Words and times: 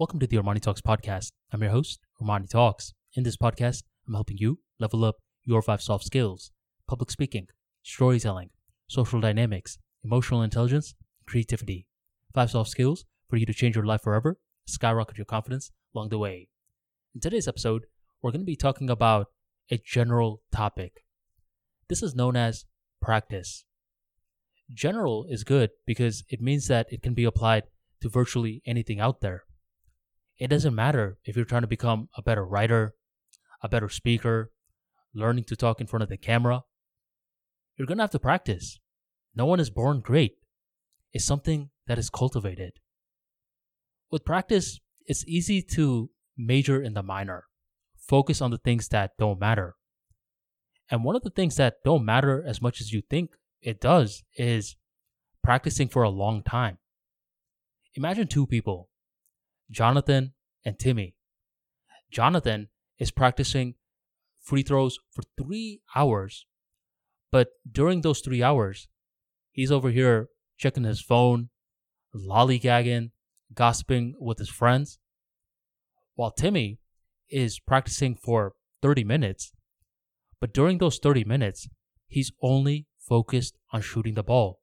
Welcome 0.00 0.18
to 0.20 0.26
the 0.26 0.38
Armani 0.38 0.62
Talks 0.62 0.80
podcast. 0.80 1.32
I'm 1.52 1.60
your 1.60 1.72
host, 1.72 2.00
Armani 2.22 2.48
Talks. 2.48 2.94
In 3.12 3.22
this 3.22 3.36
podcast, 3.36 3.82
I'm 4.08 4.14
helping 4.14 4.38
you 4.38 4.60
level 4.78 5.04
up 5.04 5.16
your 5.44 5.60
five 5.60 5.82
soft 5.82 6.06
skills 6.06 6.52
public 6.88 7.10
speaking, 7.10 7.48
storytelling, 7.82 8.48
social 8.86 9.20
dynamics, 9.20 9.76
emotional 10.02 10.40
intelligence, 10.40 10.94
creativity. 11.26 11.86
Five 12.34 12.50
soft 12.50 12.70
skills 12.70 13.04
for 13.28 13.36
you 13.36 13.44
to 13.44 13.52
change 13.52 13.76
your 13.76 13.84
life 13.84 14.00
forever, 14.00 14.38
skyrocket 14.64 15.18
your 15.18 15.26
confidence 15.26 15.70
along 15.94 16.08
the 16.08 16.18
way. 16.18 16.48
In 17.14 17.20
today's 17.20 17.46
episode, 17.46 17.84
we're 18.22 18.30
going 18.30 18.40
to 18.40 18.46
be 18.46 18.56
talking 18.56 18.88
about 18.88 19.26
a 19.70 19.76
general 19.76 20.40
topic. 20.50 21.04
This 21.90 22.02
is 22.02 22.14
known 22.14 22.36
as 22.36 22.64
practice. 23.02 23.66
General 24.72 25.26
is 25.28 25.44
good 25.44 25.72
because 25.84 26.24
it 26.30 26.40
means 26.40 26.68
that 26.68 26.86
it 26.90 27.02
can 27.02 27.12
be 27.12 27.24
applied 27.24 27.64
to 28.00 28.08
virtually 28.08 28.62
anything 28.64 28.98
out 28.98 29.20
there. 29.20 29.44
It 30.40 30.48
doesn't 30.48 30.74
matter 30.74 31.18
if 31.24 31.36
you're 31.36 31.44
trying 31.44 31.62
to 31.62 31.68
become 31.68 32.08
a 32.16 32.22
better 32.22 32.46
writer, 32.46 32.94
a 33.62 33.68
better 33.68 33.90
speaker, 33.90 34.50
learning 35.14 35.44
to 35.44 35.56
talk 35.56 35.82
in 35.82 35.86
front 35.86 36.02
of 36.02 36.08
the 36.08 36.16
camera. 36.16 36.64
You're 37.76 37.86
going 37.86 37.98
to 37.98 38.04
have 38.04 38.10
to 38.12 38.18
practice. 38.18 38.80
No 39.34 39.44
one 39.44 39.60
is 39.60 39.68
born 39.68 40.00
great. 40.00 40.38
It's 41.12 41.26
something 41.26 41.68
that 41.86 41.98
is 41.98 42.08
cultivated. 42.08 42.72
With 44.10 44.24
practice, 44.24 44.80
it's 45.04 45.26
easy 45.28 45.60
to 45.74 46.10
major 46.38 46.82
in 46.82 46.94
the 46.94 47.02
minor, 47.02 47.44
focus 47.96 48.40
on 48.40 48.50
the 48.50 48.58
things 48.58 48.88
that 48.88 49.12
don't 49.18 49.38
matter. 49.38 49.76
And 50.90 51.04
one 51.04 51.16
of 51.16 51.22
the 51.22 51.30
things 51.30 51.56
that 51.56 51.76
don't 51.84 52.04
matter 52.04 52.42
as 52.46 52.62
much 52.62 52.80
as 52.80 52.92
you 52.92 53.02
think 53.02 53.32
it 53.60 53.78
does 53.78 54.24
is 54.36 54.76
practicing 55.44 55.88
for 55.88 56.02
a 56.02 56.10
long 56.10 56.42
time. 56.42 56.78
Imagine 57.94 58.26
two 58.26 58.46
people, 58.46 58.89
Jonathan 59.70 60.32
and 60.64 60.78
Timmy. 60.78 61.14
Jonathan 62.10 62.68
is 62.98 63.10
practicing 63.10 63.74
free 64.40 64.62
throws 64.62 64.98
for 65.12 65.22
three 65.38 65.80
hours, 65.94 66.46
but 67.30 67.48
during 67.70 68.00
those 68.00 68.20
three 68.20 68.42
hours, 68.42 68.88
he's 69.52 69.70
over 69.70 69.90
here 69.90 70.28
checking 70.58 70.84
his 70.84 71.00
phone, 71.00 71.50
lollygagging, 72.14 73.10
gossiping 73.54 74.14
with 74.18 74.38
his 74.38 74.48
friends, 74.48 74.98
while 76.14 76.30
Timmy 76.30 76.78
is 77.30 77.60
practicing 77.60 78.16
for 78.16 78.54
30 78.82 79.04
minutes. 79.04 79.52
But 80.40 80.52
during 80.52 80.78
those 80.78 80.98
30 80.98 81.24
minutes, 81.24 81.68
he's 82.08 82.32
only 82.42 82.86
focused 82.98 83.56
on 83.72 83.82
shooting 83.82 84.14
the 84.14 84.22
ball. 84.22 84.60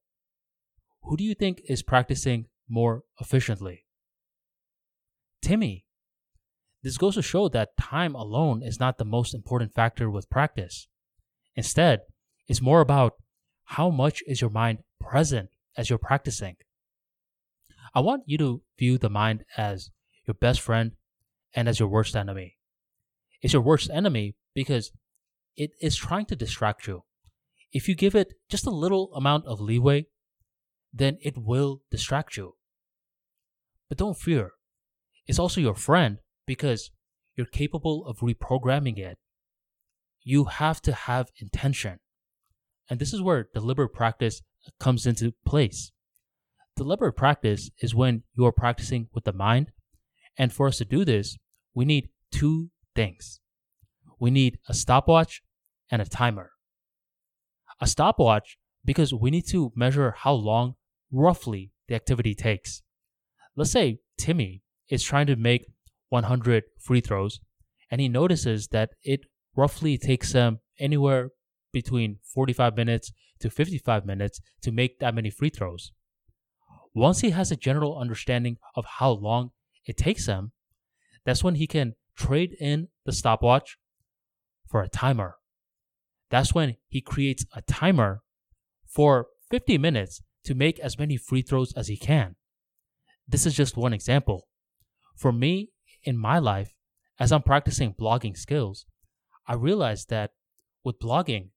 Who 1.04 1.16
do 1.16 1.24
you 1.24 1.34
think 1.34 1.62
is 1.70 1.82
practicing 1.82 2.48
more 2.68 3.04
efficiently? 3.22 3.87
Timmy. 5.42 5.86
This 6.84 6.98
goes 6.98 7.16
to 7.16 7.22
show 7.22 7.50
that 7.50 7.78
time 7.80 8.16
alone 8.16 8.62
is 8.64 8.80
not 8.80 8.98
the 8.98 9.06
most 9.06 9.34
important 9.34 9.74
factor 9.74 10.10
with 10.10 10.30
practice. 10.30 10.88
Instead, 11.56 12.02
it's 12.48 12.62
more 12.62 12.82
about 12.82 13.14
how 13.66 13.90
much 13.90 14.22
is 14.26 14.42
your 14.42 14.50
mind 14.50 14.80
present 15.00 15.50
as 15.76 15.90
you're 15.90 16.00
practicing. 16.00 16.56
I 17.94 18.00
want 18.00 18.24
you 18.26 18.38
to 18.38 18.62
view 18.78 18.98
the 18.98 19.10
mind 19.10 19.44
as 19.58 19.90
your 20.26 20.36
best 20.36 20.62
friend 20.62 20.92
and 21.54 21.68
as 21.68 21.80
your 21.80 21.90
worst 21.90 22.16
enemy. 22.16 22.58
It's 23.42 23.54
your 23.54 23.62
worst 23.62 23.90
enemy 23.90 24.36
because 24.54 24.92
it 25.56 25.72
is 25.82 25.96
trying 25.96 26.26
to 26.28 26.36
distract 26.36 26.88
you. 26.88 27.04
If 27.72 27.88
you 27.88 27.96
give 27.96 28.16
it 28.16 28.34
just 28.50 28.66
a 28.66 28.72
little 28.72 29.14
amount 29.14 29.46
of 29.46 29.60
leeway, 29.60 30.06
then 30.94 31.18
it 31.22 31.38
will 31.38 31.82
distract 31.92 32.38
you. 32.38 32.56
But 33.90 33.98
don't 33.98 34.18
fear. 34.18 34.52
It's 35.28 35.40
also 35.40 35.62
your 35.62 35.76
friend 35.76 36.20
because 36.46 36.92
you're 37.36 37.46
capable 37.46 38.06
of 38.06 38.20
reprogramming 38.20 38.98
it. 38.98 39.18
You 40.24 40.46
have 40.46 40.82
to 40.84 40.94
have 40.94 41.30
intention. 41.40 42.00
And 42.90 43.00
this 43.00 43.14
is 43.14 43.22
where 43.22 43.48
deliberate 43.54 43.94
practice 43.94 44.42
comes 44.80 45.06
into 45.06 45.34
place. 45.46 45.92
Deliberate 46.76 47.14
practice 47.14 47.70
is 47.82 47.96
when 47.96 48.24
you 48.36 48.46
are 48.46 48.52
practicing 48.52 49.08
with 49.14 49.26
the 49.26 49.34
mind. 49.34 49.72
And 50.38 50.54
for 50.54 50.68
us 50.68 50.78
to 50.78 50.86
do 50.86 51.04
this, 51.04 51.38
we 51.74 51.86
need 51.86 52.10
two 52.32 52.70
things 52.96 53.40
we 54.20 54.32
need 54.32 54.58
a 54.68 54.74
stopwatch 54.74 55.42
and 55.92 56.02
a 56.02 56.06
timer 56.06 56.52
a 57.80 57.88
stopwatch 57.88 58.58
because 58.84 59.14
we 59.14 59.30
need 59.30 59.48
to 59.48 59.72
measure 59.76 60.16
how 60.18 60.34
long 60.34 60.74
roughly 61.12 61.72
the 61.88 61.94
activity 61.94 62.34
takes. 62.34 62.82
Let's 63.56 63.72
say 63.72 64.00
Timmy 64.18 64.64
is 64.90 65.04
trying 65.04 65.28
to 65.28 65.36
make 65.36 65.68
100 66.10 66.64
free 66.80 67.02
throws 67.02 67.40
and 67.92 68.02
he 68.02 68.10
notices 68.10 68.68
that 68.70 68.92
it 69.04 69.22
roughly 69.56 69.98
takes 69.98 70.34
him 70.34 70.60
anywhere 70.80 71.30
between 71.72 72.20
45 72.34 72.76
minutes 72.76 73.12
to 73.40 73.50
55 73.50 74.06
minutes 74.06 74.40
to 74.62 74.72
make 74.72 75.00
that 75.00 75.16
many 75.16 75.30
free 75.30 75.50
throws. 75.50 75.92
Once 76.94 77.22
he 77.22 77.30
has 77.32 77.52
a 77.52 77.56
general 77.56 77.98
understanding 77.98 78.58
of 78.76 78.86
how 79.00 79.12
long 79.12 79.52
it 79.86 79.98
takes 79.98 80.26
him, 80.26 80.52
that's 81.26 81.44
when 81.44 81.56
he 81.56 81.68
can 81.68 81.96
trade 82.16 82.56
in 82.60 82.88
the 83.06 83.12
stopwatch 83.12 83.78
for 84.68 84.82
a 84.82 84.90
timer 84.90 85.36
that's 86.30 86.54
when 86.54 86.76
he 86.88 87.02
creates 87.02 87.46
a 87.54 87.62
timer 87.62 88.22
for 88.86 89.28
50 89.50 89.78
minutes 89.78 90.22
to 90.44 90.56
make 90.56 90.80
as 90.80 91.00
many 91.00 91.18
free 91.18 91.42
throws 91.42 91.74
as 91.76 91.88
he 91.88 91.98
can. 91.98 92.36
This 93.28 93.46
is 93.46 93.54
just 93.54 93.78
one 93.78 93.94
example. 93.94 94.48
For 95.18 95.32
me, 95.32 95.72
in 96.04 96.16
my 96.16 96.38
life, 96.38 96.76
as 97.20 97.32
I'm 97.32 97.42
practicing 97.42 97.94
blogging 97.94 98.38
skills, 98.38 98.86
I 99.48 99.56
realized 99.56 100.10
that 100.10 100.32
with 100.84 101.00
blogging, 101.00 101.50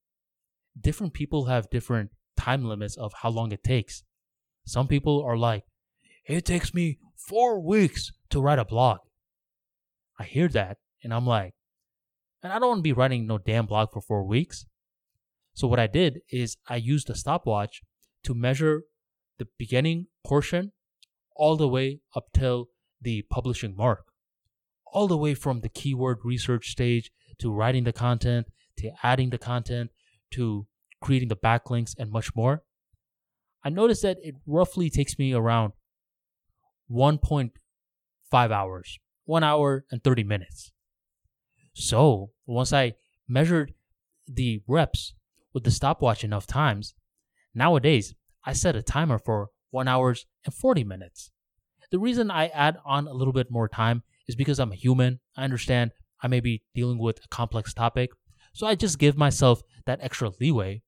different 0.80 1.12
people 1.12 1.44
have 1.44 1.68
different 1.68 2.10
time 2.38 2.64
limits 2.64 2.96
of 2.96 3.12
how 3.20 3.28
long 3.28 3.52
it 3.52 3.62
takes. 3.62 4.02
Some 4.64 4.88
people 4.88 5.22
are 5.22 5.36
like, 5.36 5.64
it 6.24 6.46
takes 6.46 6.72
me 6.72 6.98
four 7.16 7.60
weeks 7.60 8.12
to 8.30 8.40
write 8.40 8.58
a 8.58 8.64
blog. 8.64 9.00
I 10.18 10.24
hear 10.24 10.48
that 10.48 10.78
and 11.04 11.12
I'm 11.12 11.26
like, 11.26 11.54
and 12.42 12.52
I 12.52 12.58
don't 12.58 12.68
want 12.68 12.78
to 12.78 12.82
be 12.82 12.94
writing 12.94 13.26
no 13.26 13.36
damn 13.36 13.66
blog 13.66 13.92
for 13.92 14.00
four 14.00 14.24
weeks. 14.24 14.64
So 15.52 15.68
what 15.68 15.80
I 15.80 15.86
did 15.86 16.20
is 16.30 16.56
I 16.66 16.76
used 16.76 17.10
a 17.10 17.14
stopwatch 17.14 17.82
to 18.24 18.34
measure 18.34 18.84
the 19.38 19.48
beginning 19.58 20.06
portion 20.24 20.72
all 21.36 21.56
the 21.56 21.68
way 21.68 22.00
up 22.16 22.26
till 22.32 22.68
the 23.00 23.22
publishing 23.30 23.76
mark. 23.76 24.06
All 24.92 25.06
the 25.06 25.16
way 25.16 25.34
from 25.34 25.60
the 25.60 25.68
keyword 25.68 26.18
research 26.24 26.70
stage 26.70 27.10
to 27.38 27.52
writing 27.52 27.84
the 27.84 27.92
content, 27.92 28.46
to 28.78 28.90
adding 29.02 29.30
the 29.30 29.38
content, 29.38 29.90
to 30.32 30.66
creating 31.00 31.28
the 31.28 31.36
backlinks 31.36 31.94
and 31.98 32.10
much 32.10 32.34
more. 32.34 32.62
I 33.64 33.68
noticed 33.68 34.02
that 34.02 34.18
it 34.22 34.34
roughly 34.46 34.90
takes 34.90 35.18
me 35.18 35.32
around 35.32 35.72
1.5 36.90 38.50
hours, 38.50 38.98
1 39.24 39.44
hour 39.44 39.84
and 39.90 40.02
30 40.02 40.24
minutes. 40.24 40.72
So 41.74 42.30
once 42.46 42.72
I 42.72 42.94
measured 43.28 43.74
the 44.26 44.62
reps 44.66 45.14
with 45.52 45.64
the 45.64 45.70
stopwatch 45.70 46.24
enough 46.24 46.46
times, 46.46 46.94
nowadays 47.54 48.14
I 48.44 48.54
set 48.54 48.76
a 48.76 48.82
timer 48.82 49.18
for 49.18 49.50
1 49.70 49.86
hours 49.88 50.26
and 50.44 50.54
40 50.54 50.84
minutes. 50.84 51.30
The 51.90 51.98
reason 51.98 52.30
I 52.30 52.46
add 52.48 52.78
on 52.84 53.08
a 53.08 53.12
little 53.12 53.32
bit 53.32 53.50
more 53.50 53.68
time 53.68 54.04
is 54.28 54.36
because 54.36 54.60
I'm 54.60 54.72
a 54.72 54.76
human. 54.76 55.18
I 55.36 55.42
understand 55.42 55.90
I 56.22 56.28
may 56.28 56.40
be 56.40 56.62
dealing 56.74 56.98
with 56.98 57.18
a 57.24 57.28
complex 57.28 57.74
topic, 57.74 58.10
so 58.52 58.66
I 58.66 58.74
just 58.76 58.98
give 58.98 59.16
myself 59.16 59.62
that 59.86 59.98
extra 60.00 60.30
leeway. 60.40 60.82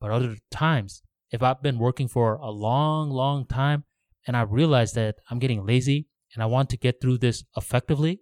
But 0.00 0.10
other 0.10 0.36
times, 0.50 1.02
if 1.30 1.42
I've 1.42 1.62
been 1.62 1.78
working 1.78 2.08
for 2.08 2.36
a 2.36 2.50
long, 2.50 3.10
long 3.10 3.44
time 3.44 3.84
and 4.26 4.36
I 4.36 4.42
realize 4.42 4.92
that 4.94 5.16
I'm 5.30 5.38
getting 5.38 5.66
lazy 5.66 6.06
and 6.34 6.42
I 6.42 6.46
want 6.46 6.70
to 6.70 6.78
get 6.78 7.00
through 7.00 7.18
this 7.18 7.44
effectively, 7.56 8.20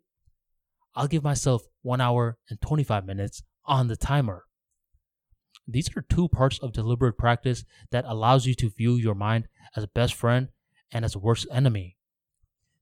I'll 0.97 1.07
give 1.07 1.23
myself 1.23 1.63
1 1.83 2.01
hour 2.01 2.39
and 2.51 2.61
25 2.61 3.07
minutes 3.07 3.43
on 3.65 3.87
the 3.87 3.97
timer. 3.97 4.45
These 5.69 5.97
are 5.97 6.03
two 6.03 6.29
parts 6.29 6.59
of 6.59 6.73
deliberate 6.73 7.19
practice 7.19 7.65
that 7.93 8.05
allows 8.07 8.47
you 8.47 8.55
to 8.55 8.71
view 8.71 8.97
your 8.97 9.15
mind 9.15 9.47
as 9.77 9.85
a 9.85 9.89
best 9.89 10.15
friend 10.15 10.49
and 10.93 11.05
as 11.05 11.14
a 11.14 11.19
worst 11.19 11.46
enemy. 11.50 11.96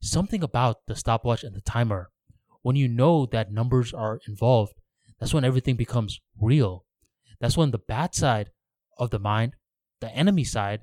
Something 0.00 0.42
about 0.42 0.86
the 0.86 0.94
stopwatch 0.94 1.42
and 1.42 1.54
the 1.54 1.60
timer, 1.60 2.10
when 2.62 2.76
you 2.76 2.88
know 2.88 3.26
that 3.26 3.52
numbers 3.52 3.92
are 3.94 4.20
involved, 4.26 4.74
that's 5.18 5.32
when 5.34 5.44
everything 5.44 5.76
becomes 5.76 6.20
real. 6.40 6.84
That's 7.40 7.56
when 7.56 7.70
the 7.70 7.78
bad 7.78 8.14
side 8.14 8.50
of 8.98 9.10
the 9.10 9.18
mind, 9.18 9.54
the 10.00 10.10
enemy 10.14 10.44
side, 10.44 10.82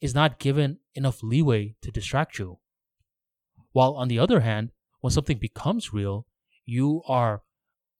is 0.00 0.14
not 0.14 0.38
given 0.38 0.78
enough 0.94 1.22
leeway 1.22 1.76
to 1.82 1.90
distract 1.90 2.38
you. 2.38 2.58
While 3.72 3.94
on 3.94 4.08
the 4.08 4.18
other 4.18 4.40
hand, 4.40 4.72
when 5.00 5.10
something 5.10 5.38
becomes 5.38 5.92
real, 5.92 6.26
you 6.64 7.02
are 7.08 7.42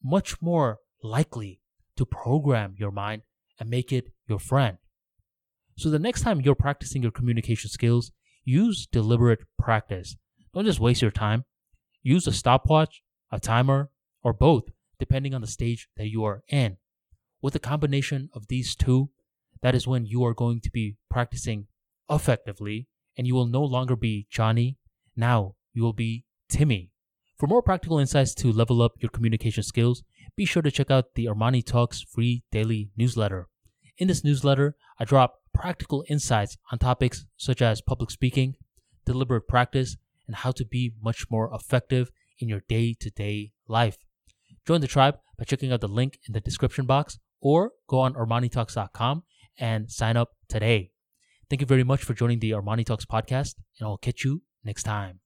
much 0.02 0.40
more 0.42 0.78
likely 1.02 1.60
to 1.96 2.04
program 2.04 2.74
your 2.76 2.90
mind 2.90 3.22
and 3.58 3.70
make 3.70 3.92
it 3.92 4.12
your 4.28 4.38
friend. 4.38 4.78
So 5.76 5.90
the 5.90 5.98
next 5.98 6.22
time 6.22 6.40
you're 6.40 6.54
practicing 6.54 7.02
your 7.02 7.10
communication 7.10 7.70
skills, 7.70 8.12
use 8.44 8.86
deliberate 8.86 9.40
practice 9.58 10.16
don't 10.54 10.66
just 10.66 10.80
waste 10.80 11.00
your 11.00 11.10
time. 11.10 11.44
Use 12.02 12.26
a 12.26 12.32
stopwatch, 12.32 13.02
a 13.30 13.40
timer, 13.40 13.90
or 14.22 14.32
both, 14.32 14.64
depending 14.98 15.34
on 15.34 15.40
the 15.40 15.46
stage 15.46 15.88
that 15.96 16.10
you 16.10 16.24
are 16.24 16.42
in. 16.48 16.76
With 17.40 17.54
a 17.54 17.60
combination 17.60 18.28
of 18.34 18.48
these 18.48 18.76
two, 18.76 19.10
that 19.62 19.74
is 19.74 19.86
when 19.86 20.04
you 20.04 20.24
are 20.24 20.34
going 20.34 20.60
to 20.60 20.70
be 20.70 20.96
practicing 21.10 21.68
effectively 22.10 22.88
and 23.16 23.26
you 23.26 23.34
will 23.34 23.46
no 23.46 23.62
longer 23.62 23.96
be 23.96 24.26
Johnny. 24.30 24.76
Now 25.16 25.54
you 25.72 25.82
will 25.82 25.92
be 25.92 26.24
Timmy. 26.48 26.90
For 27.38 27.46
more 27.46 27.62
practical 27.62 27.98
insights 27.98 28.34
to 28.36 28.52
level 28.52 28.82
up 28.82 28.92
your 29.00 29.10
communication 29.10 29.62
skills, 29.62 30.02
be 30.36 30.44
sure 30.44 30.62
to 30.62 30.70
check 30.70 30.90
out 30.90 31.14
the 31.14 31.26
Armani 31.26 31.64
Talks 31.64 32.02
free 32.02 32.44
daily 32.52 32.90
newsletter. 32.96 33.48
In 34.02 34.08
this 34.08 34.25
newsletter, 34.25 34.75
I 34.99 35.04
drop 35.04 35.43
practical 35.54 36.04
insights 36.08 36.58
on 36.72 36.81
topics 36.81 37.25
such 37.37 37.62
as 37.62 37.81
public 37.81 38.10
speaking, 38.10 38.56
deliberate 39.06 39.46
practice, 39.46 39.96
and 40.26 40.34
how 40.34 40.50
to 40.50 40.64
be 40.64 40.94
much 41.00 41.31
more 41.31 41.49
effective 41.54 42.10
in 42.40 42.49
your 42.49 42.62
day 42.69 42.96
to 42.99 43.10
day 43.10 43.52
life. 43.69 43.99
Join 44.66 44.81
the 44.81 44.88
tribe 44.88 45.19
by 45.38 45.44
checking 45.44 45.70
out 45.70 45.82
the 45.82 45.87
link 45.87 46.19
in 46.26 46.32
the 46.32 46.40
description 46.40 46.84
box 46.84 47.20
or 47.40 47.75
go 47.87 48.00
on 48.00 48.14
ArmaniTalks.com 48.14 49.22
and 49.56 49.88
sign 49.88 50.16
up 50.16 50.31
today. 50.48 50.90
Thank 51.48 51.60
you 51.60 51.69
very 51.69 51.84
much 51.84 52.02
for 52.02 52.12
joining 52.12 52.40
the 52.40 52.50
Armani 52.50 52.84
Talks 52.84 53.05
podcast, 53.05 53.55
and 53.78 53.87
I'll 53.87 53.98
catch 53.98 54.25
you 54.25 54.43
next 54.64 54.82
time. 54.82 55.20